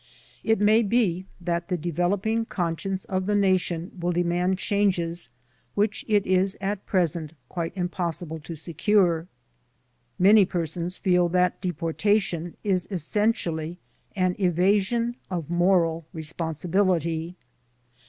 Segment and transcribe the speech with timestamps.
[0.43, 5.29] It may be that the developing conscience of the nation will demand changes
[5.75, 9.27] which it is at present quite impossible to secure.
[10.17, 13.77] Many persons feel that de portation is essentially
[14.15, 17.35] an evasion of moral responsibility.